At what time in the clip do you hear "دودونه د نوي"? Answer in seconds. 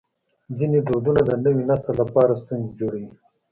0.87-1.63